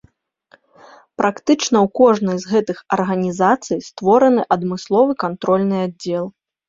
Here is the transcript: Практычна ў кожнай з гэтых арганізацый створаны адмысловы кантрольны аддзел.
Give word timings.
Практычна 1.21 1.77
ў 1.81 1.87
кожнай 1.99 2.37
з 2.45 2.53
гэтых 2.53 2.77
арганізацый 2.97 3.77
створаны 3.89 4.41
адмысловы 4.57 5.11
кантрольны 5.25 5.77
аддзел. 5.87 6.25